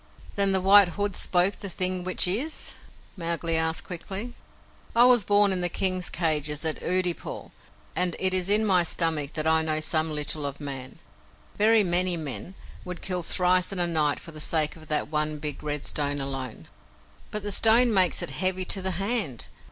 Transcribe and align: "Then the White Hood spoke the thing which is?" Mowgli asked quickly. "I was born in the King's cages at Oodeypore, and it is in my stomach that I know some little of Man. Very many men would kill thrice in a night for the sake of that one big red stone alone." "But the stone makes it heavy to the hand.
"Then 0.33 0.51
the 0.51 0.61
White 0.61 0.87
Hood 0.97 1.15
spoke 1.15 1.57
the 1.57 1.69
thing 1.69 2.03
which 2.03 2.27
is?" 2.27 2.73
Mowgli 3.15 3.55
asked 3.55 3.83
quickly. 3.83 4.33
"I 4.95 5.05
was 5.05 5.23
born 5.23 5.51
in 5.53 5.61
the 5.61 5.69
King's 5.69 6.09
cages 6.09 6.65
at 6.65 6.81
Oodeypore, 6.81 7.51
and 7.95 8.15
it 8.17 8.33
is 8.33 8.49
in 8.49 8.65
my 8.65 8.83
stomach 8.83 9.33
that 9.33 9.45
I 9.45 9.61
know 9.61 9.79
some 9.79 10.09
little 10.09 10.43
of 10.43 10.59
Man. 10.59 10.97
Very 11.55 11.83
many 11.83 12.17
men 12.17 12.55
would 12.83 13.03
kill 13.03 13.21
thrice 13.21 13.71
in 13.71 13.77
a 13.77 13.85
night 13.85 14.19
for 14.19 14.31
the 14.31 14.41
sake 14.41 14.75
of 14.75 14.87
that 14.87 15.09
one 15.09 15.37
big 15.37 15.61
red 15.61 15.85
stone 15.85 16.19
alone." 16.19 16.67
"But 17.29 17.43
the 17.43 17.51
stone 17.51 17.93
makes 17.93 18.23
it 18.23 18.31
heavy 18.31 18.65
to 18.65 18.81
the 18.81 18.89
hand. 18.97 19.49